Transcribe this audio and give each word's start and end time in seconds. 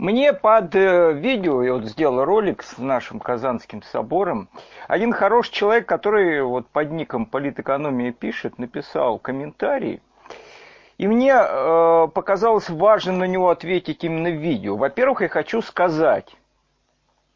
Мне 0.00 0.32
под 0.32 0.74
э, 0.76 1.12
видео, 1.12 1.62
я 1.62 1.74
вот 1.74 1.84
сделал 1.84 2.24
ролик 2.24 2.62
с 2.62 2.78
нашим 2.78 3.20
Казанским 3.20 3.82
собором, 3.82 4.48
один 4.88 5.12
хороший 5.12 5.52
человек, 5.52 5.84
который 5.84 6.42
вот 6.42 6.66
под 6.68 6.90
ником 6.90 7.26
политэкономия 7.26 8.10
пишет, 8.10 8.58
написал 8.58 9.18
комментарий, 9.18 10.00
и 10.96 11.06
мне 11.06 11.34
э, 11.34 12.08
показалось 12.14 12.70
важно 12.70 13.12
на 13.12 13.24
него 13.24 13.50
ответить 13.50 14.02
именно 14.02 14.30
в 14.30 14.40
видео. 14.40 14.74
Во-первых, 14.76 15.20
я 15.20 15.28
хочу 15.28 15.60
сказать, 15.60 16.34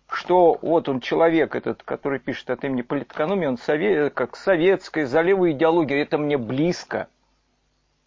что 0.09 0.59
вот 0.63 0.89
он 0.89 1.01
человек 1.01 1.57
этот, 1.57 1.83
который 1.83 2.19
пишет 2.19 2.49
от 2.49 2.65
имени 2.65 2.81
политэкономии, 2.81 3.45
он 3.45 3.59
совет, 3.59 4.15
как 4.15 4.37
советская, 4.37 5.05
за 5.05 5.21
левую 5.21 5.53
идеологию, 5.53 6.01
это 6.01 6.17
мне 6.17 6.39
близко. 6.39 7.09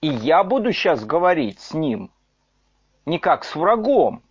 И 0.01 0.07
я 0.07 0.43
буду 0.43 0.71
сейчас 0.71 1.05
говорить 1.05 1.59
с 1.59 1.75
ним 1.75 2.09
не 3.05 3.19
как 3.19 3.43
с 3.43 3.55
врагом, 3.55 4.23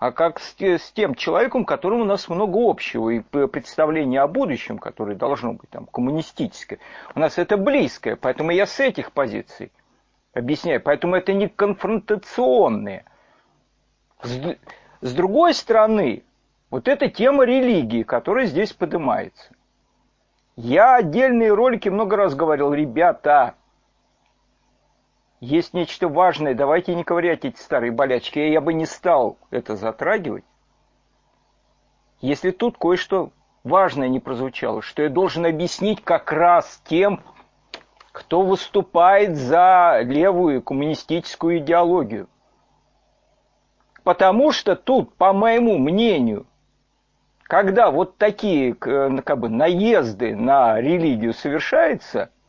а 0.00 0.12
как 0.12 0.40
с, 0.40 0.56
с 0.58 0.92
тем 0.92 1.14
человеком, 1.14 1.66
которому 1.66 2.02
у 2.02 2.06
нас 2.06 2.26
много 2.30 2.58
общего, 2.58 3.10
и 3.10 3.20
представление 3.20 4.22
о 4.22 4.28
будущем, 4.28 4.78
которое 4.78 5.14
должно 5.14 5.52
быть 5.52 5.68
там 5.68 5.84
коммунистическое, 5.84 6.78
у 7.14 7.20
нас 7.20 7.36
это 7.36 7.58
близкое, 7.58 8.16
поэтому 8.16 8.50
я 8.50 8.66
с 8.66 8.80
этих 8.80 9.12
позиций 9.12 9.70
объясняю, 10.32 10.80
поэтому 10.80 11.16
это 11.16 11.34
не 11.34 11.48
конфронтационные. 11.48 13.04
С, 14.22 14.56
с 15.02 15.12
другой 15.12 15.52
стороны, 15.52 16.24
вот 16.70 16.88
эта 16.88 17.10
тема 17.10 17.44
религии, 17.44 18.02
которая 18.02 18.46
здесь 18.46 18.72
поднимается. 18.72 19.52
Я 20.56 20.94
отдельные 20.94 21.52
ролики 21.52 21.90
много 21.90 22.16
раз 22.16 22.34
говорил, 22.34 22.72
ребята, 22.72 23.54
есть 25.40 25.72
нечто 25.72 26.08
важное, 26.08 26.54
давайте 26.54 26.94
не 26.94 27.02
ковырять 27.02 27.44
эти 27.44 27.58
старые 27.58 27.90
болячки. 27.90 28.38
Я 28.38 28.60
бы 28.60 28.74
не 28.74 28.86
стал 28.86 29.38
это 29.50 29.74
затрагивать, 29.74 30.44
если 32.20 32.50
тут 32.50 32.76
кое-что 32.78 33.30
важное 33.64 34.08
не 34.08 34.20
прозвучало, 34.20 34.82
что 34.82 35.02
я 35.02 35.08
должен 35.08 35.46
объяснить 35.46 36.04
как 36.04 36.30
раз 36.30 36.82
тем, 36.84 37.22
кто 38.12 38.42
выступает 38.42 39.36
за 39.36 40.00
левую 40.02 40.62
коммунистическую 40.62 41.58
идеологию. 41.58 42.28
Потому 44.02 44.52
что 44.52 44.76
тут, 44.76 45.14
по 45.14 45.32
моему 45.32 45.78
мнению, 45.78 46.46
когда 47.44 47.90
вот 47.90 48.16
такие 48.18 48.74
как 48.74 49.38
бы, 49.38 49.48
наезды 49.48 50.36
на 50.36 50.80
религию 50.80 51.32
совершаются– 51.32 52.30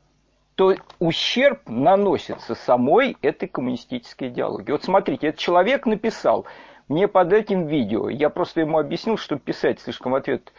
то 0.62 0.76
ущерб 1.00 1.67
наносится 1.67 2.54
самой 2.54 3.17
этой 3.23 3.50
коммунистической 3.50 4.28
идеологии. 4.28 4.72
Вот 4.72 4.84
смотрите, 4.84 5.30
этот 5.30 5.40
человек 5.40 5.88
написал 5.88 6.45
мне 6.88 7.08
под 7.08 7.34
этим 7.34 7.66
видео, 7.66 8.09
я 8.09 8.30
просто 8.30 8.59
ему 8.59 8.78
объяснил, 8.78 9.17
что 9.17 9.39
писать 9.39 9.80
слишком 9.80 10.14
ответ 10.14 10.54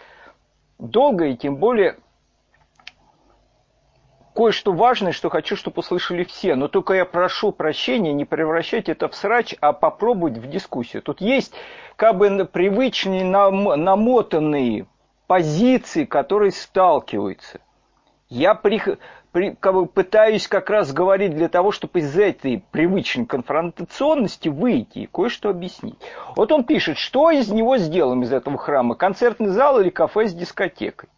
долго, 0.81 1.27
и 1.27 1.37
тем 1.37 1.55
более 1.55 1.99
кое-что 4.35 4.73
важное, 4.73 5.13
что 5.13 5.31
хочу, 5.31 5.55
чтобы 5.55 5.79
услышали 5.79 6.25
все. 6.25 6.57
Но 6.57 6.67
только 6.67 6.95
я 6.95 7.05
прошу 7.05 7.53
прощения, 7.53 8.13
не 8.13 8.25
превращать 8.25 8.89
это 8.89 9.07
в 9.07 9.15
срач, 9.15 9.55
а 9.61 9.73
попробовать 9.73 10.39
в 10.39 10.51
дискуссию. 10.51 11.03
Тут 11.03 11.21
есть 11.21 11.55
как 11.95 12.19
бы 12.19 12.45
привычные 12.45 13.25
намотанные 13.25 14.89
позиции, 15.29 16.07
которые 16.07 16.51
сталкиваются. 16.51 17.61
Я 18.29 18.57
при 18.57 18.83
при, 19.33 19.57
как 19.59 19.75
бы 19.75 19.87
пытаюсь 19.87 20.47
как 20.47 20.71
раз 20.71 20.93
говорить 20.93 21.35
для 21.35 21.49
того, 21.49 21.73
чтобы 21.73 22.01
из 22.01 22.17
этой 22.17 22.63
привычной 22.71 23.27
конфронтационности 23.27 24.49
выйти 24.49 25.01
и 25.01 25.07
кое-что 25.07 25.49
объяснить. 25.49 25.99
Вот 26.37 26.53
он 26.53 26.65
пишет, 26.65 26.99
что 26.99 27.31
из 27.31 27.51
него 27.51 27.79
сделаем 27.79 28.23
из 28.23 28.33
этого 28.33 28.59
храма, 28.59 28.95
концертный 28.95 29.49
зал 29.49 29.81
или 29.81 29.89
кафе 29.89 30.29
с 30.29 30.35
дискотекой. 30.35 31.09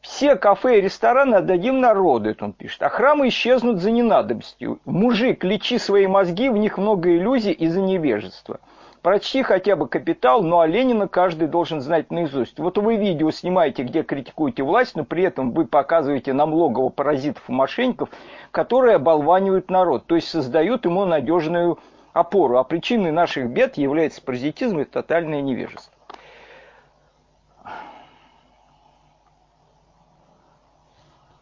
Все 0.00 0.36
кафе 0.36 0.78
и 0.78 0.80
рестораны 0.80 1.36
отдадим 1.36 1.80
народу, 1.80 2.30
это 2.30 2.44
он 2.44 2.52
пишет, 2.52 2.82
а 2.82 2.88
храмы 2.88 3.28
исчезнут 3.28 3.78
за 3.78 3.90
ненадобностью. 3.90 4.80
Мужик, 4.84 5.44
лечи 5.44 5.78
свои 5.78 6.06
мозги, 6.06 6.48
в 6.48 6.56
них 6.56 6.78
много 6.78 7.14
иллюзий 7.16 7.52
из-за 7.52 7.80
невежества. 7.80 8.60
Прочти 9.08 9.42
хотя 9.42 9.74
бы 9.74 9.88
«Капитал», 9.88 10.42
ну 10.42 10.60
а 10.60 10.66
Ленина 10.66 11.08
каждый 11.08 11.48
должен 11.48 11.80
знать 11.80 12.12
наизусть. 12.12 12.58
Вот 12.58 12.76
вы 12.76 12.96
видео 12.96 13.30
снимаете, 13.30 13.82
где 13.82 14.02
критикуете 14.02 14.62
власть, 14.62 14.96
но 14.96 15.04
при 15.06 15.22
этом 15.22 15.52
вы 15.52 15.64
показываете 15.64 16.34
нам 16.34 16.52
логово 16.52 16.90
паразитов 16.90 17.42
и 17.48 17.52
мошенников, 17.52 18.10
которые 18.50 18.96
оболванивают 18.96 19.70
народ, 19.70 20.04
то 20.04 20.14
есть 20.14 20.28
создают 20.28 20.84
ему 20.84 21.06
надежную 21.06 21.78
опору. 22.12 22.58
А 22.58 22.64
причиной 22.64 23.10
наших 23.10 23.48
бед 23.48 23.78
является 23.78 24.20
паразитизм 24.20 24.80
и 24.80 24.84
тотальное 24.84 25.40
невежество. 25.40 25.90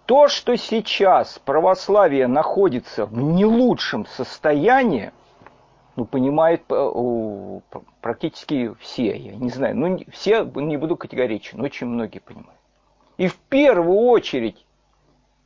То, 0.07 0.29
что 0.29 0.55
сейчас 0.55 1.41
православие 1.45 2.29
находится 2.29 3.07
в 3.07 3.21
не 3.21 3.45
лучшем 3.45 4.07
состоянии, 4.07 5.11
ну, 5.97 6.05
понимает 6.05 6.63
э, 6.71 7.61
практически 8.03 8.75
все, 8.81 9.17
я 9.17 9.35
не 9.35 9.49
знаю, 9.49 9.77
ну, 9.77 9.99
все, 10.13 10.45
не 10.45 10.77
буду 10.77 10.97
категоричен, 10.97 11.61
очень 11.61 11.87
многие 11.87 12.19
понимают. 12.19 12.61
И 13.17 13.29
в 13.29 13.37
первую 13.37 13.99
очередь 13.99 14.67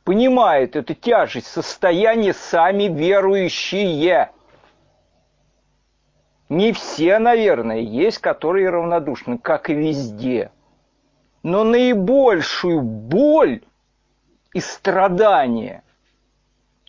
понимают 0.03 0.75
эту 0.75 0.93
тяжесть 0.93 1.47
состояния 1.47 2.33
сами 2.33 2.83
верующие. 2.83 4.31
Не 6.49 6.73
все, 6.73 7.17
наверное, 7.17 7.79
есть, 7.79 8.17
которые 8.17 8.69
равнодушны, 8.69 9.37
как 9.37 9.69
и 9.69 9.73
везде. 9.73 10.51
Но 11.43 11.63
наибольшую 11.63 12.81
боль 12.81 13.61
и 14.53 14.59
страдания– 14.59 15.83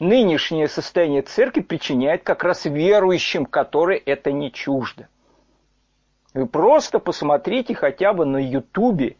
нынешнее 0.01 0.69
состояние 0.69 1.23
церкви 1.23 1.61
причиняет 1.61 2.23
как 2.23 2.45
раз 2.45 2.65
верующим, 2.65 3.47
которые 3.47 3.99
это 3.99 4.33
не 4.33 4.53
чуждо. 4.53 5.09
Вы 6.35 6.47
просто 6.47 6.99
посмотрите 6.99 7.75
хотя 7.75 8.13
бы 8.13 8.25
на 8.25 8.39
Ютубе 8.39 9.17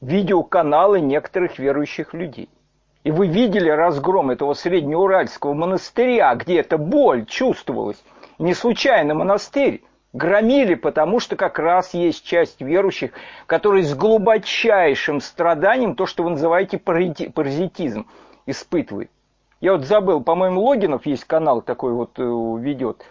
видеоканалы 0.00 1.00
некоторых 1.00 1.58
верующих 1.58 2.12
людей. 2.12 2.48
И 3.04 3.10
вы 3.10 3.26
видели 3.28 3.70
разгром 3.70 4.30
этого 4.30 4.54
среднеуральского 4.54 5.54
монастыря, 5.54 6.34
где 6.34 6.60
эта 6.60 6.76
боль 6.76 7.24
чувствовалась. 7.24 8.02
Не 8.38 8.54
случайно 8.54 9.14
монастырь 9.14 9.82
громили, 10.12 10.74
потому 10.74 11.20
что 11.20 11.36
как 11.36 11.58
раз 11.58 11.94
есть 11.94 12.24
часть 12.24 12.60
верующих, 12.60 13.12
которые 13.46 13.84
с 13.84 13.94
глубочайшим 13.94 15.20
страданием, 15.20 15.94
то, 15.94 16.06
что 16.06 16.22
вы 16.22 16.30
называете 16.30 16.78
паразитизм, 16.78 18.06
испытывают. 18.46 19.10
Я 19.60 19.72
вот 19.72 19.84
забыл, 19.84 20.22
по-моему, 20.22 20.62
Логинов 20.62 21.04
есть 21.04 21.24
канал 21.24 21.62
такой 21.62 21.92
вот 21.92 22.18
э, 22.18 22.22
ведет 22.22 23.04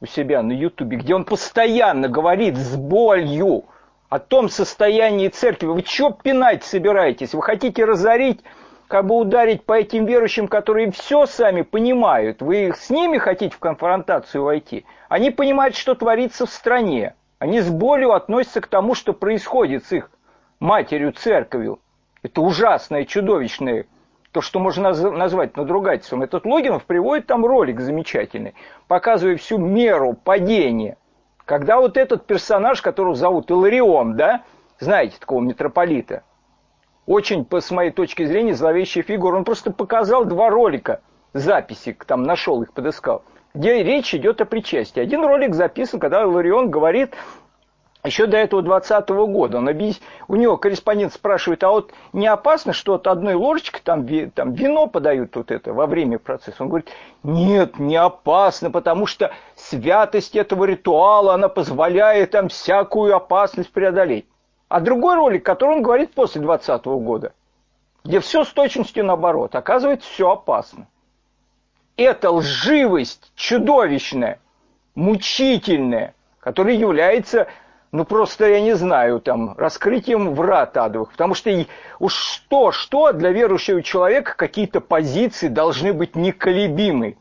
у 0.00 0.06
себя 0.06 0.42
на 0.42 0.50
Ютубе, 0.50 0.96
где 0.96 1.14
он 1.14 1.24
постоянно 1.24 2.08
говорит 2.08 2.56
с 2.56 2.76
болью 2.76 3.64
о 4.08 4.18
том 4.18 4.48
состоянии 4.48 5.28
церкви. 5.28 5.66
Вы 5.66 5.84
что 5.84 6.10
пинать 6.10 6.64
собираетесь? 6.64 7.32
Вы 7.32 7.42
хотите 7.42 7.84
разорить, 7.84 8.40
как 8.88 9.06
бы 9.06 9.14
ударить 9.18 9.64
по 9.64 9.74
этим 9.74 10.04
верующим, 10.04 10.48
которые 10.48 10.90
все 10.90 11.26
сами 11.26 11.62
понимают? 11.62 12.42
Вы 12.42 12.72
с 12.76 12.90
ними 12.90 13.18
хотите 13.18 13.54
в 13.54 13.60
конфронтацию 13.60 14.42
войти? 14.42 14.84
Они 15.08 15.30
понимают, 15.30 15.76
что 15.76 15.94
творится 15.94 16.44
в 16.44 16.50
стране. 16.50 17.14
Они 17.38 17.60
с 17.60 17.70
болью 17.70 18.14
относятся 18.14 18.60
к 18.60 18.66
тому, 18.66 18.96
что 18.96 19.12
происходит 19.12 19.84
с 19.84 19.92
их 19.92 20.10
матерью 20.58 21.12
церковью. 21.12 21.78
Это 22.22 22.40
ужасное, 22.40 23.04
чудовищное 23.04 23.86
то, 24.32 24.40
что 24.40 24.60
можно 24.60 24.92
назвать 24.92 25.56
надругательством. 25.56 26.22
Этот 26.22 26.44
Логинов 26.44 26.84
приводит 26.84 27.26
там 27.26 27.44
ролик 27.44 27.80
замечательный, 27.80 28.54
показывая 28.86 29.36
всю 29.36 29.58
меру 29.58 30.14
падения. 30.14 30.96
Когда 31.44 31.78
вот 31.78 31.96
этот 31.96 32.26
персонаж, 32.26 32.80
которого 32.80 33.16
зовут 33.16 33.50
Иларион, 33.50 34.16
да, 34.16 34.44
знаете 34.78 35.16
такого 35.18 35.40
митрополита, 35.40 36.22
очень, 37.06 37.44
с 37.50 37.70
моей 37.72 37.90
точки 37.90 38.24
зрения, 38.24 38.54
зловещая 38.54 39.02
фигура, 39.02 39.36
он 39.36 39.44
просто 39.44 39.72
показал 39.72 40.24
два 40.24 40.48
ролика, 40.48 41.00
записи, 41.32 41.96
там 42.06 42.22
нашел 42.22 42.62
их, 42.62 42.72
подыскал, 42.72 43.24
где 43.52 43.82
речь 43.82 44.14
идет 44.14 44.40
о 44.40 44.44
причастии. 44.44 45.00
Один 45.00 45.24
ролик 45.24 45.54
записан, 45.56 45.98
когда 45.98 46.22
Иларион 46.22 46.70
говорит 46.70 47.14
еще 48.04 48.26
до 48.26 48.36
этого 48.36 48.62
20 48.62 49.10
-го 49.10 49.26
года. 49.26 49.58
Он 49.58 49.68
объяс... 49.68 50.00
У 50.28 50.36
него 50.36 50.56
корреспондент 50.56 51.12
спрашивает, 51.12 51.62
а 51.64 51.70
вот 51.70 51.92
не 52.12 52.26
опасно, 52.26 52.72
что 52.72 52.94
от 52.94 53.06
одной 53.06 53.34
ложечки 53.34 53.80
там, 53.82 54.04
ви... 54.04 54.26
там 54.26 54.52
вино 54.52 54.86
подают 54.86 55.36
вот 55.36 55.50
это 55.50 55.72
во 55.72 55.86
время 55.86 56.18
процесса? 56.18 56.62
Он 56.62 56.68
говорит, 56.68 56.88
нет, 57.22 57.78
не 57.78 57.96
опасно, 57.96 58.70
потому 58.70 59.06
что 59.06 59.32
святость 59.54 60.36
этого 60.36 60.64
ритуала, 60.64 61.34
она 61.34 61.48
позволяет 61.48 62.30
там 62.30 62.48
всякую 62.48 63.14
опасность 63.14 63.72
преодолеть. 63.72 64.26
А 64.68 64.80
другой 64.80 65.16
ролик, 65.16 65.44
который 65.44 65.76
он 65.76 65.82
говорит 65.82 66.14
после 66.14 66.40
20 66.40 66.86
-го 66.86 66.98
года, 67.00 67.32
где 68.04 68.20
все 68.20 68.44
с 68.44 68.48
точностью 68.48 69.04
наоборот, 69.04 69.54
оказывается, 69.54 70.08
все 70.08 70.30
опасно. 70.30 70.86
Эта 71.96 72.30
лживость 72.30 73.32
чудовищная– 73.34 74.38
мучительное, 74.94 76.14
которое 76.38 76.76
является, 76.76 77.48
ну 77.92 78.04
просто, 78.04 78.46
я 78.46 78.60
не 78.60 78.74
знаю, 78.74 79.20
там, 79.20 79.56
раскрытием 79.58 80.34
врат 80.34 80.76
адовых. 80.76 81.10
Потому 81.10 81.34
что 81.34 81.50
уж 81.98 82.14
что-что 82.14 83.12
для 83.12 83.30
верующего 83.30 83.82
человека 83.82 84.34
какие-то 84.36 84.80
позиции 84.80 85.48
должны 85.48 85.92
быть 85.92 86.14
неколебимы. 86.14 87.16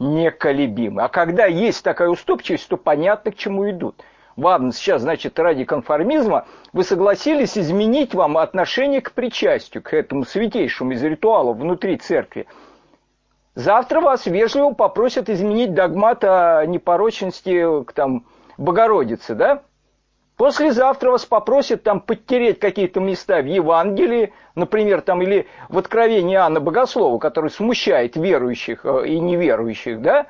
Неколебимы. 0.00 1.02
А 1.02 1.08
когда 1.08 1.46
есть 1.46 1.84
такая 1.84 2.08
уступчивость, 2.08 2.68
то 2.68 2.76
понятно, 2.76 3.30
к 3.30 3.36
чему 3.36 3.70
идут. 3.70 4.02
Ладно, 4.36 4.72
сейчас, 4.72 5.02
значит, 5.02 5.38
ради 5.38 5.64
конформизма 5.64 6.46
вы 6.72 6.82
согласились 6.82 7.56
изменить 7.56 8.14
вам 8.14 8.38
отношение 8.38 9.02
к 9.02 9.12
причастию, 9.12 9.82
к 9.82 9.94
этому 9.94 10.24
святейшему 10.24 10.92
из 10.92 11.02
ритуалов 11.02 11.58
внутри 11.58 11.98
церкви. 11.98 12.46
Завтра 13.54 14.00
вас 14.00 14.26
вежливо 14.26 14.72
попросят 14.72 15.28
изменить 15.28 15.74
догмат 15.74 16.24
о 16.24 16.64
непорочности 16.66 17.84
к 17.84 17.92
там, 17.92 18.24
Богородицы, 18.56 19.34
да? 19.34 19.62
Послезавтра 20.36 21.10
вас 21.10 21.26
попросят 21.26 21.82
там 21.82 22.00
подтереть 22.00 22.58
какие-то 22.58 23.00
места 23.00 23.42
в 23.42 23.46
Евангелии, 23.46 24.32
например, 24.54 25.02
там 25.02 25.22
или 25.22 25.46
в 25.68 25.78
Откровении 25.78 26.34
Иоанна 26.34 26.60
Богослова, 26.60 27.18
который 27.18 27.50
смущает 27.50 28.16
верующих 28.16 28.84
э, 28.84 29.08
и 29.08 29.20
неверующих, 29.20 30.00
да? 30.00 30.26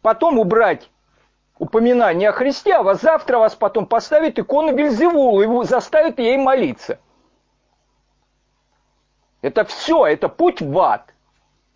Потом 0.00 0.38
убрать 0.38 0.90
упоминание 1.58 2.30
о 2.30 2.32
Христе, 2.32 2.74
а 2.74 2.82
вас 2.82 3.00
завтра 3.00 3.38
вас 3.38 3.54
потом 3.54 3.86
поставят 3.86 4.38
икону 4.38 4.74
Вильзевула 4.74 5.42
и 5.42 5.66
заставят 5.66 6.18
ей 6.18 6.38
молиться. 6.38 6.98
Это 9.42 9.64
все, 9.64 10.06
это 10.06 10.28
путь 10.28 10.60
в 10.60 10.78
ад 10.78 11.12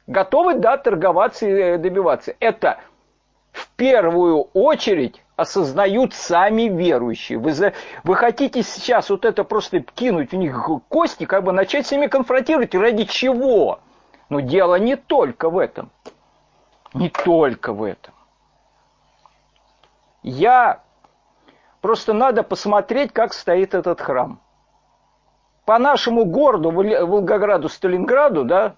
готовы, 0.07 0.55
да, 0.55 0.77
торговаться 0.77 1.47
и 1.47 1.51
э, 1.51 1.79
добиваться. 1.79 2.35
Это 2.41 2.79
в 3.53 3.69
первую 3.77 4.43
очередь 4.55 5.23
осознают 5.37 6.15
сами 6.15 6.63
верующие. 6.63 7.39
Вы, 7.39 7.53
за, 7.53 7.75
вы 8.05 8.17
хотите 8.17 8.63
сейчас 8.63 9.11
вот 9.11 9.25
это 9.25 9.45
просто 9.45 9.81
кинуть 9.81 10.33
в 10.33 10.37
них 10.37 10.69
кости, 10.89 11.25
как 11.27 11.45
бы 11.45 11.53
начать 11.53 11.87
с 11.87 11.93
ними 11.93 12.07
конфронтировать. 12.07 12.75
Ради 12.75 13.05
чего? 13.05 13.81
Но 14.31 14.41
дело 14.41 14.77
не 14.77 14.97
только 14.97 15.51
в 15.51 15.59
этом. 15.59 15.91
Не 16.95 17.11
только 17.11 17.73
в 17.73 17.83
этом. 17.83 18.15
Я... 20.23 20.81
Просто 21.83 22.15
надо 22.15 22.43
посмотреть, 22.43 23.13
как 23.13 23.33
стоит 23.33 23.75
этот 23.75 24.01
храм. 24.01 24.41
По 25.67 25.79
нашему 25.79 26.25
городу, 26.25 26.71
Волгограду, 26.71 27.69
Сталинграду, 27.69 28.45
да, 28.45 28.77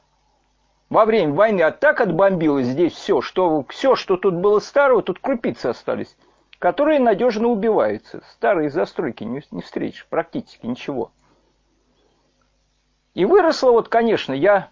во 0.91 1.05
время 1.05 1.33
войны 1.33 1.63
а 1.63 1.71
так 1.71 2.01
отбомбилось 2.01 2.67
здесь 2.67 2.93
все, 2.93 3.23
что 3.23 3.65
все, 3.69 3.95
что 3.95 4.17
тут 4.17 4.35
было 4.35 4.59
старого, 4.59 5.03
тут 5.03 5.21
крупицы 5.21 5.67
остались, 5.67 6.17
которые 6.59 6.99
надежно 6.99 7.49
убиваются. 7.49 8.23
Старые 8.33 8.71
застройки 8.71 9.25
не, 9.25 9.43
не 9.51 9.63
встретишь, 9.63 10.07
практически 10.09 10.67
ничего. 10.67 11.13
И 13.15 13.25
выросло 13.25 13.71
вот, 13.71 13.89
конечно, 13.89 14.33
я 14.33 14.71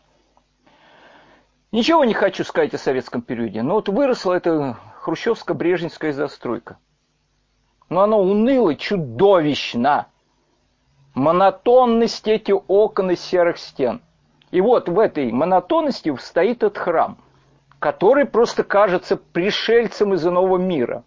ничего 1.73 2.05
не 2.05 2.15
хочу 2.15 2.45
сказать 2.45 2.75
о 2.75 2.79
советском 2.79 3.23
периоде, 3.23 3.63
но 3.63 3.75
вот 3.75 3.89
выросла 3.89 4.35
эта 4.35 4.77
хрущевско-брежневская 5.01 6.13
застройка. 6.13 6.79
Но 7.89 8.03
она 8.03 8.17
уныла 8.17 8.75
чудовищно. 8.75 10.09
Монотонность 11.15 12.27
эти 12.27 12.53
окон 12.53 13.13
из 13.13 13.21
серых 13.21 13.59
стен. 13.59 14.03
И 14.51 14.61
вот 14.61 14.89
в 14.89 14.99
этой 14.99 15.31
монотонности 15.33 16.15
стоит 16.17 16.59
этот 16.59 16.79
храм, 16.79 17.19
который 17.79 18.27
просто 18.27 18.65
кажется 18.65 19.17
пришельцем 19.17 20.15
из 20.15 20.27
иного 20.27 20.59
мира. 20.59 21.05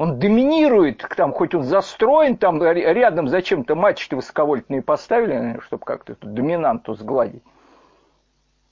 Он 0.00 0.18
доминирует, 0.18 1.04
там, 1.14 1.30
хоть 1.30 1.54
он 1.54 1.62
застроен, 1.62 2.38
там 2.38 2.62
рядом 2.62 3.28
зачем-то 3.28 3.74
мачты 3.74 4.16
высоковольтные 4.16 4.80
поставили, 4.80 5.60
чтобы 5.66 5.84
как-то 5.84 6.14
эту 6.14 6.26
доминанту 6.26 6.94
сгладить. 6.94 7.42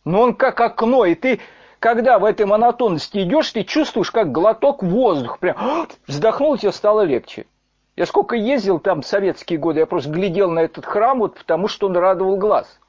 Но 0.07 0.23
он 0.23 0.35
как 0.35 0.59
окно, 0.59 1.05
и 1.05 1.15
ты, 1.15 1.41
когда 1.81 2.19
в 2.19 2.25
этой 2.25 2.47
монотонности 2.47 3.19
идешь, 3.19 3.53
ты 3.53 3.65
чувствуешь, 3.65 4.11
как 4.11 4.33
глоток 4.33 4.83
воздуха, 4.83 5.37
прям 5.39 5.87
вздохнул, 6.07 6.57
тебе 6.57 6.73
стало 6.73 7.03
легче. 7.03 7.45
Я 7.95 8.07
сколько 8.07 8.35
ездил 8.35 8.79
там 8.79 9.03
в 9.03 9.07
советские 9.07 9.59
годы, 9.59 9.81
я 9.81 9.87
просто 9.87 10.09
глядел 10.09 10.51
на 10.51 10.61
этот 10.61 10.87
храм, 10.87 11.19
вот 11.19 11.37
потому 11.37 11.69
что 11.69 11.89
он 11.89 11.97
радовал 11.99 12.39
глаз 12.39 12.81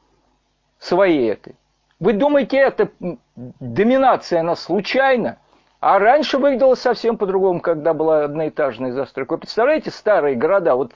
своей 0.80 1.30
этой. 1.30 1.56
Вы 2.00 2.14
думаете, 2.14 2.56
это 2.56 2.90
доминация, 3.36 4.40
она 4.40 4.56
случайна? 4.56 5.40
А 5.80 5.98
раньше 5.98 6.38
выглядело 6.38 6.76
совсем 6.76 7.18
по-другому, 7.18 7.62
когда 7.62 7.94
была 7.94 8.26
одноэтажная 8.26 8.92
застройка. 8.92 9.34
Вы 9.34 9.38
представляете, 9.40 9.92
старые 9.92 10.36
города, 10.36 10.76
вот 10.76 10.92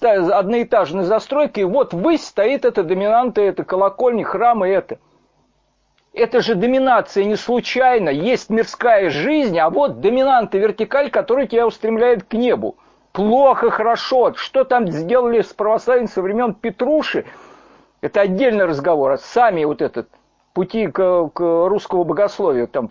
одноэтажная 0.00 1.04
застройка, 1.04 1.60
и 1.60 1.64
вот 1.64 1.94
высь 1.94 2.26
стоит 2.26 2.66
эта 2.66 2.82
доминанта, 2.82 3.40
это 3.40 3.64
колокольни, 3.64 4.22
храмы, 4.22 4.68
это. 4.68 4.98
Это 6.12 6.40
же 6.40 6.54
доминация 6.54 7.24
не 7.24 7.36
случайно. 7.36 8.10
Есть 8.10 8.50
мирская 8.50 9.08
жизнь, 9.08 9.58
а 9.58 9.70
вот 9.70 10.00
доминанта 10.00 10.58
вертикаль, 10.58 11.10
которая 11.10 11.46
тебя 11.46 11.66
устремляет 11.66 12.24
к 12.24 12.34
небу 12.34 12.76
плохо, 13.18 13.70
хорошо. 13.70 14.34
Что 14.34 14.64
там 14.64 14.88
сделали 14.88 15.42
с 15.42 15.52
православием 15.52 16.08
со 16.08 16.22
времен 16.22 16.54
Петруши, 16.54 17.24
это 18.00 18.20
отдельный 18.20 18.64
разговор. 18.64 19.12
А 19.12 19.18
сами 19.18 19.64
вот 19.64 19.82
этот 19.82 20.08
пути 20.52 20.86
к, 20.86 21.28
к 21.28 21.40
русскому 21.68 22.04
богословию, 22.04 22.68
там, 22.68 22.90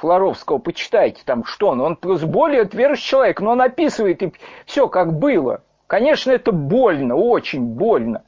Флоровского, 0.00 0.58
почитайте, 0.58 1.22
там 1.24 1.44
что 1.44 1.68
он, 1.68 1.80
он 1.80 1.98
более 2.02 2.68
верующий 2.70 3.06
человек, 3.06 3.40
но 3.40 3.52
он 3.52 3.62
описывает 3.62 4.22
и 4.22 4.32
все 4.66 4.88
как 4.88 5.18
было. 5.18 5.62
Конечно, 5.86 6.30
это 6.32 6.52
больно, 6.52 7.14
очень 7.14 7.64
больно. 7.64 8.24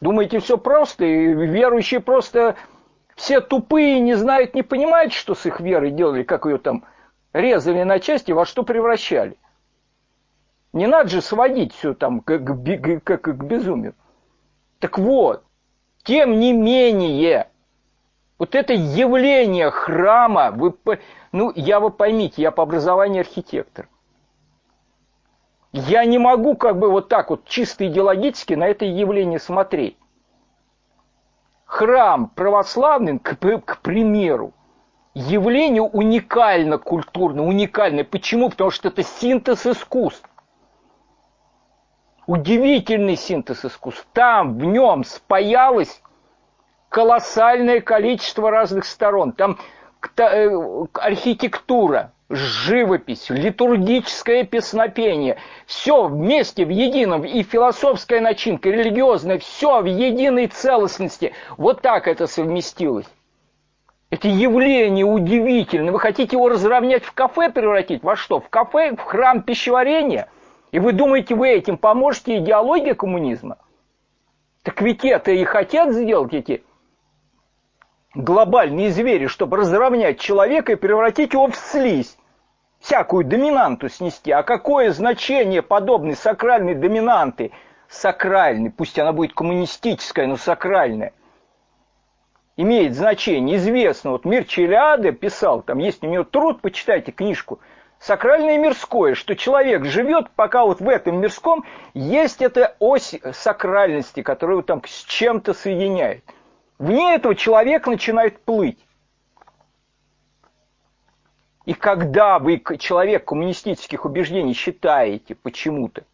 Думаете, 0.00 0.40
все 0.40 0.58
просто, 0.58 1.04
и 1.04 1.32
верующие 1.32 2.00
просто 2.00 2.56
все 3.14 3.40
тупые, 3.40 4.00
не 4.00 4.14
знают, 4.14 4.54
не 4.54 4.62
понимают, 4.62 5.12
что 5.12 5.34
с 5.34 5.46
их 5.46 5.60
верой 5.60 5.90
делали, 5.90 6.22
как 6.22 6.46
ее 6.46 6.58
там 6.58 6.84
резали 7.32 7.82
на 7.82 8.00
части, 8.00 8.32
во 8.32 8.44
что 8.44 8.62
превращали. 8.62 9.36
Не 10.72 10.86
надо 10.86 11.08
же 11.08 11.20
сводить 11.20 11.74
все 11.74 11.94
там 11.94 12.20
к, 12.20 12.38
к, 12.38 13.00
к, 13.04 13.18
к 13.18 13.44
безумию. 13.44 13.94
Так 14.78 14.98
вот, 14.98 15.44
тем 16.02 16.40
не 16.40 16.52
менее, 16.52 17.48
вот 18.42 18.56
это 18.56 18.72
явление 18.72 19.70
храма, 19.70 20.50
вы, 20.50 20.74
ну, 21.30 21.52
я 21.54 21.78
вы 21.78 21.90
поймите, 21.90 22.42
я 22.42 22.50
по 22.50 22.64
образованию 22.64 23.20
архитектор. 23.20 23.88
Я 25.70 26.04
не 26.04 26.18
могу 26.18 26.56
как 26.56 26.76
бы 26.76 26.90
вот 26.90 27.08
так 27.08 27.30
вот 27.30 27.44
чисто 27.44 27.86
идеологически 27.86 28.54
на 28.54 28.66
это 28.66 28.84
явление 28.84 29.38
смотреть. 29.38 29.96
Храм 31.66 32.30
православный, 32.30 33.20
к, 33.20 33.36
к 33.36 33.78
примеру, 33.80 34.52
явление 35.14 35.82
уникально 35.82 36.78
культурно, 36.78 37.46
уникальное. 37.46 38.02
Почему? 38.02 38.50
Потому 38.50 38.72
что 38.72 38.88
это 38.88 39.04
синтез 39.04 39.64
искусств. 39.68 40.28
Удивительный 42.26 43.14
синтез 43.14 43.64
искусств. 43.64 44.04
Там, 44.12 44.58
в 44.58 44.64
нем 44.64 45.04
спаялось 45.04 46.01
колоссальное 46.92 47.80
количество 47.80 48.50
разных 48.50 48.84
сторон. 48.84 49.32
Там 49.32 49.58
э, 50.18 50.50
архитектура, 50.92 52.12
живопись, 52.28 53.30
литургическое 53.30 54.44
песнопение, 54.44 55.38
все 55.66 56.04
вместе 56.04 56.64
в 56.66 56.68
едином, 56.68 57.24
и 57.24 57.42
философская 57.42 58.20
начинка, 58.20 58.68
и 58.68 58.72
религиозная, 58.72 59.38
все 59.38 59.80
в 59.80 59.86
единой 59.86 60.48
целостности. 60.48 61.32
Вот 61.56 61.80
так 61.80 62.06
это 62.06 62.26
совместилось. 62.26 63.06
Это 64.10 64.28
явление 64.28 65.06
удивительное. 65.06 65.92
Вы 65.92 65.98
хотите 65.98 66.36
его 66.36 66.50
разровнять 66.50 67.04
в 67.04 67.12
кафе 67.12 67.48
превратить? 67.48 68.02
Во 68.02 68.16
что? 68.16 68.40
В 68.40 68.50
кафе, 68.50 68.94
в 68.94 69.00
храм 69.00 69.40
пищеварения? 69.42 70.28
И 70.72 70.78
вы 70.78 70.92
думаете, 70.92 71.34
вы 71.34 71.48
этим 71.48 71.78
поможете 71.78 72.36
идеологии 72.36 72.92
коммунизма? 72.92 73.56
Так 74.62 74.82
ведь 74.82 75.06
это 75.06 75.30
и 75.30 75.42
хотят 75.44 75.92
сделать 75.92 76.34
эти 76.34 76.62
глобальные 78.14 78.90
звери, 78.90 79.26
чтобы 79.26 79.56
разровнять 79.58 80.20
человека 80.20 80.72
и 80.72 80.76
превратить 80.76 81.32
его 81.32 81.48
в 81.48 81.56
слизь. 81.56 82.16
Всякую 82.80 83.24
доминанту 83.24 83.88
снести. 83.88 84.32
А 84.32 84.42
какое 84.42 84.90
значение 84.90 85.62
подобной 85.62 86.16
сакральной 86.16 86.74
доминанты? 86.74 87.52
Сакральной, 87.88 88.70
пусть 88.70 88.98
она 88.98 89.12
будет 89.12 89.34
коммунистическая, 89.34 90.26
но 90.26 90.36
сакральная 90.36 91.12
имеет 92.56 92.94
значение, 92.94 93.56
известно. 93.56 94.10
Вот 94.10 94.24
Мир 94.24 94.44
Челиады 94.44 95.12
писал, 95.12 95.62
там 95.62 95.78
есть 95.78 96.02
у 96.02 96.06
него 96.06 96.24
труд, 96.24 96.60
почитайте 96.60 97.12
книжку, 97.12 97.60
сакральное 97.98 98.54
и 98.54 98.58
мирское, 98.58 99.14
что 99.14 99.36
человек 99.36 99.84
живет, 99.84 100.30
пока 100.30 100.64
вот 100.64 100.80
в 100.80 100.88
этом 100.88 101.20
мирском 101.20 101.64
есть 101.94 102.42
эта 102.42 102.76
ось 102.78 103.14
сакральности, 103.32 104.22
которая 104.22 104.56
его 104.56 104.62
там 104.62 104.82
с 104.84 105.04
чем-то 105.04 105.54
соединяет. 105.54 106.24
Вне 106.78 107.14
этого 107.14 107.34
человек 107.34 107.86
начинает 107.86 108.42
плыть. 108.42 108.78
И 111.64 111.74
когда 111.74 112.38
вы, 112.38 112.62
человек 112.78 113.24
коммунистических 113.26 114.04
убеждений, 114.04 114.52
считаете 114.52 115.34
почему-то, 115.34 116.04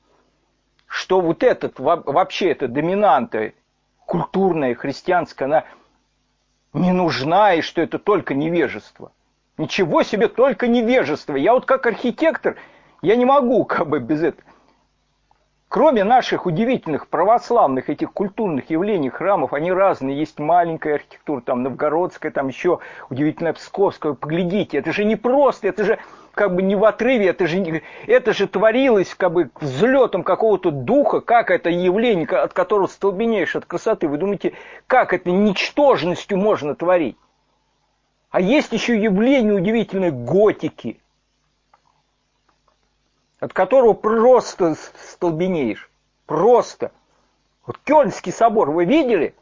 что 0.87 1.21
вот 1.21 1.43
этот, 1.43 1.79
вообще 1.79 2.51
эта 2.51 2.69
доминанта 2.69 3.53
культурная, 4.05 4.75
христианская, 4.75 5.47
она 5.47 5.65
не 6.75 6.93
нужна, 6.93 7.55
и 7.55 7.63
что 7.63 7.81
это 7.81 7.99
только 7.99 8.35
невежество. 8.35 9.13
Ничего 9.57 10.03
себе, 10.03 10.29
только 10.29 10.67
невежество. 10.69 11.35
Я 11.35 11.55
вот 11.55 11.65
как 11.65 11.87
архитектор, 11.87 12.57
я 13.03 13.17
не 13.17 13.25
могу 13.25 13.65
как 13.65 13.89
бы 13.89 14.01
без 14.01 14.23
этого. 14.23 14.45
Кроме 15.69 16.03
наших 16.03 16.47
удивительных 16.47 17.09
православных 17.09 17.91
этих 17.91 18.11
культурных 18.15 18.71
явлений, 18.71 19.11
храмов, 19.11 19.53
они 19.53 19.71
разные. 19.71 20.19
Есть 20.19 20.39
маленькая 20.39 20.95
архитектура, 20.95 21.43
там 21.43 21.63
новгородская, 21.63 22.33
там 22.33 22.49
еще 22.49 22.79
удивительная 23.11 23.53
псковская. 23.53 24.15
Поглядите, 24.15 24.79
это 24.79 24.93
же 24.93 25.05
не 25.05 25.15
просто, 25.15 25.69
это 25.69 25.85
же 25.85 25.99
как 26.33 26.55
бы 26.55 26.63
не 26.63 26.75
в 26.75 26.85
отрыве, 26.85 27.27
это 27.27 27.47
же, 27.47 27.83
это 28.07 28.33
же 28.33 28.47
творилось 28.47 29.15
как 29.15 29.33
бы 29.33 29.51
взлетом 29.61 30.23
какого-то 30.23 30.71
духа, 30.71 31.21
как 31.21 31.51
это 31.51 31.69
явление, 31.69 32.27
от 32.27 32.55
которого 32.55 32.87
столбенеешь 32.87 33.55
от 33.55 33.67
красоты. 33.67 34.09
Вы 34.09 34.17
думаете, 34.17 34.55
как 34.87 35.13
это 35.13 35.31
ничтожностью 35.31 36.39
можно 36.39 36.77
творить? 36.77 37.19
А 38.31 38.41
есть 38.41 38.73
еще 38.73 38.99
явление 38.99 39.53
удивительной 39.53 40.13
готики– 40.13 40.99
от 43.41 43.53
которого 43.53 43.93
просто 43.93 44.75
столбенеешь. 45.11 45.91
Просто. 46.27 46.93
Вот 47.67 47.79
Кёльнский 47.85 48.33
собор, 48.33 48.71
вы 48.71 48.85
видели? 48.85 49.35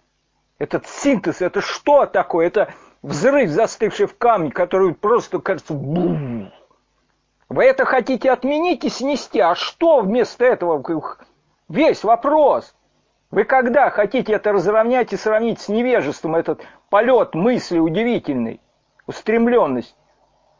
Этот 0.58 0.86
синтез, 0.86 1.42
это 1.42 1.60
что 1.60 2.06
такое? 2.06 2.46
Это 2.46 2.72
взрыв, 3.02 3.50
застывший 3.50 4.06
в 4.06 4.16
камне, 4.16 4.50
который 4.50 4.94
просто, 4.94 5.38
кажется, 5.38 5.74
бум. 5.74 6.50
Вы 7.48 7.64
это 7.64 7.84
хотите 7.84 8.30
отменить 8.30 8.84
и 8.84 8.88
снести, 8.88 9.38
а 9.38 9.54
что 9.54 10.00
вместо 10.00 10.44
этого? 10.44 10.82
Весь 11.68 12.02
вопрос. 12.04 12.74
Вы 13.30 13.44
когда 13.44 13.90
хотите 13.90 14.32
это 14.32 14.52
разровнять 14.52 15.12
и 15.12 15.16
сравнить 15.16 15.60
с 15.60 15.68
невежеством, 15.68 16.36
этот 16.36 16.62
полет 16.90 17.34
мысли 17.34 17.78
удивительный, 17.78 18.60
устремленность? 19.06 19.94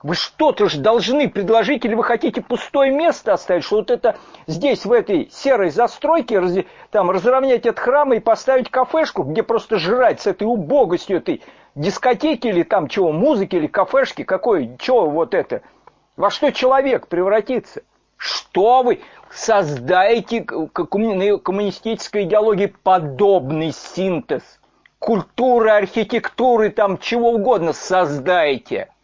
Вы 0.03 0.15
что-то 0.15 0.69
же 0.69 0.79
должны 0.79 1.29
предложить, 1.29 1.87
или 1.87 1.95
вы 1.95 2.05
хотите 2.05 2.43
пустое 2.43 2.93
место 2.93 3.33
оставить, 3.33 3.65
что 3.65 3.77
вот 3.77 3.91
это 3.91 4.17
здесь, 4.47 4.85
в 4.85 4.93
этой 4.93 5.31
серой 5.33 5.71
застройке, 5.71 6.39
раз, 6.39 6.53
там, 6.91 7.11
разровнять 7.11 7.65
этот 7.65 7.79
храм 7.79 8.13
и 8.13 8.21
поставить 8.21 8.71
кафешку, 8.71 9.23
где 9.23 9.43
просто 9.43 9.79
жрать 9.79 10.21
с 10.21 10.27
этой 10.27 10.45
убогостью 10.45 11.17
этой 11.17 11.43
дискотеки 11.75 12.47
или 12.47 12.63
там 12.63 12.89
чего, 12.89 13.11
музыки 13.11 13.57
или 13.57 13.67
кафешки, 13.67 14.23
какой, 14.23 14.77
чего 14.79 15.09
вот 15.09 15.33
это? 15.33 15.63
Во 16.17 16.31
что 16.31 16.53
человек 16.53 17.09
превратится? 17.09 17.83
Что 18.19 18.83
вы 18.83 19.01
создаете 19.31 20.43
коммунистической 20.43 22.25
идеологии 22.25 22.73
подобный 22.83 23.73
синтез? 23.73 24.43
Культуры, 24.99 25.71
архитектуры, 25.71 26.71
там 26.71 26.99
чего 26.99 27.33
угодно 27.33 27.73
создаете– 27.73 28.91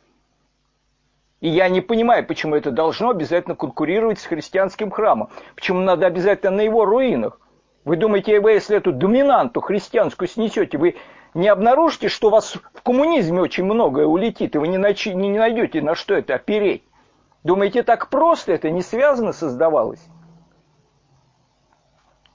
и 1.42 1.48
я 1.48 1.68
не 1.68 1.80
понимаю, 1.80 2.24
почему 2.24 2.54
это 2.54 2.70
должно 2.70 3.10
обязательно 3.10 3.56
конкурировать 3.56 4.20
с 4.20 4.26
христианским 4.26 4.92
храмом. 4.92 5.28
Почему 5.56 5.80
надо 5.80 6.06
обязательно 6.06 6.52
на 6.52 6.60
его 6.60 6.84
руинах. 6.84 7.40
Вы 7.84 7.96
думаете, 7.96 8.38
вы 8.38 8.52
если 8.52 8.76
эту 8.76 8.92
доминанту 8.92 9.60
христианскую 9.60 10.28
снесете, 10.28 10.78
вы 10.78 10.94
не 11.34 11.48
обнаружите, 11.48 12.08
что 12.08 12.28
у 12.28 12.30
вас 12.30 12.54
в 12.54 12.82
коммунизме 12.82 13.40
очень 13.40 13.64
многое 13.64 14.06
улетит, 14.06 14.54
и 14.54 14.58
вы 14.58 14.68
не, 14.68 14.78
найдете, 14.78 15.82
на 15.82 15.96
что 15.96 16.14
это 16.14 16.36
опереть? 16.36 16.84
Думаете, 17.42 17.82
так 17.82 18.08
просто 18.08 18.52
это 18.52 18.70
не 18.70 18.82
связано 18.82 19.32
создавалось? 19.32 20.06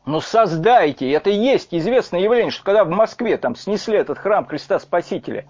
Ну 0.06 0.20
создайте, 0.20 1.10
это 1.10 1.30
есть 1.30 1.74
известное 1.74 2.20
явление, 2.20 2.52
что 2.52 2.66
когда 2.66 2.84
в 2.84 2.90
Москве 2.90 3.38
там 3.38 3.56
снесли 3.56 3.98
этот 3.98 4.18
храм 4.18 4.46
Христа 4.46 4.80
Спасителя, 4.80 5.48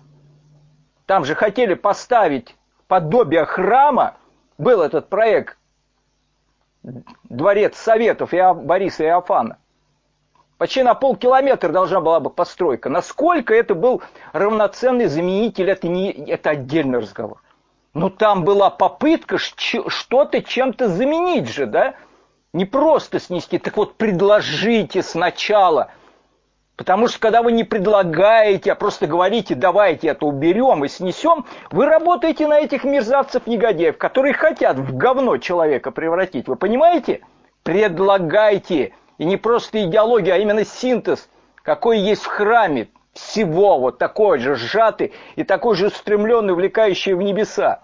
там 1.08 1.26
же 1.26 1.34
хотели 1.34 1.74
поставить 1.74 2.56
подобие 2.88 3.46
храма 3.46 4.16
был 4.58 4.82
этот 4.82 5.10
проект 5.10 5.58
Дворец 7.24 7.78
Советов 7.78 8.34
и 8.34 8.42
Бориса 8.54 9.04
Иофана. 9.04 9.58
Почти 10.58 10.82
на 10.82 10.96
полкилометра 10.96 11.70
должна 11.70 12.02
была 12.02 12.20
бы 12.20 12.30
постройка. 12.30 12.90
Насколько 12.90 13.54
это 13.54 13.76
был 13.76 14.02
равноценный 14.34 15.06
заменитель, 15.06 15.70
это, 15.70 15.88
не, 15.88 16.12
это 16.12 16.52
отдельный 16.52 17.00
разговор. 17.00 17.42
Но 17.94 18.10
там 18.10 18.44
была 18.44 18.70
попытка 18.70 19.38
что-то 19.38 20.42
чем-то 20.42 20.88
заменить 20.88 21.50
же, 21.50 21.68
да? 21.68 21.96
Не 22.54 22.66
просто 22.66 23.20
снести. 23.20 23.60
Так 23.60 23.78
вот, 23.78 23.96
предложите 23.96 25.04
сначала– 25.04 25.92
Потому 26.78 27.08
что 27.08 27.20
когда 27.20 27.42
вы 27.42 27.52
не 27.52 27.64
предлагаете, 27.64 28.72
а 28.72 28.76
просто 28.76 29.08
говорите, 29.08 29.56
давайте 29.56 30.10
это 30.10 30.28
уберем 30.28 30.86
и 30.86 30.88
снесем, 30.88 31.46
вы 31.72 31.88
работаете 31.88 32.48
на 32.48 32.60
этих 32.60 32.84
мерзавцев-негодяев, 32.84 33.98
которые 33.98 34.36
хотят 34.36 34.78
в 34.78 34.96
говно 34.96 35.38
человека 35.38 35.90
превратить. 35.90 36.48
Вы 36.48 36.56
понимаете? 36.56 37.22
Предлагайте. 37.64 38.94
И 39.18 39.26
не 39.26 39.38
просто 39.38 39.84
идеология, 39.84 40.36
а 40.36 40.38
именно 40.38 40.64
синтез, 40.64 41.28
какой 41.64 41.98
есть 41.98 42.22
в 42.22 42.28
храме. 42.28 42.90
Всего 43.14 43.80
вот 43.80 43.98
такой 43.98 44.38
же 44.38 44.56
сжатый 44.56 45.14
и 45.36 45.44
такой 45.44 45.76
же 45.76 45.88
устремленный, 45.88 46.54
увлекающий 46.54 47.14
в 47.14 47.22
небеса. 47.24 47.80